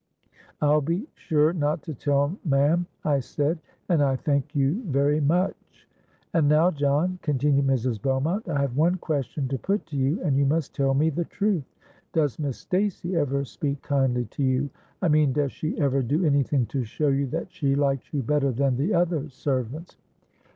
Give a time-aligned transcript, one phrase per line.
[0.63, 6.47] '—'I'll be sure not to tell, ma'am,' I said: 'and I thank you very much.'—'And
[6.49, 8.01] now, John,' continued Mrs.
[8.01, 11.25] Beaumont, 'I have one question to put to you, and you must tell me the
[11.25, 11.71] truth.
[12.13, 14.71] Does Miss Stacey ever speak kindly to you?
[15.03, 18.23] I mean, does she ever do any thing to show you that she likes you
[18.23, 19.97] better than the other servants?'